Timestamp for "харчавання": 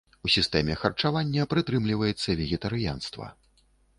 0.83-1.43